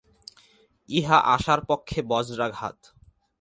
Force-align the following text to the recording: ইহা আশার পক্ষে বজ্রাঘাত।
ইহা 0.89 1.17
আশার 1.35 1.59
পক্ষে 1.65 1.99
বজ্রাঘাত। 2.01 2.77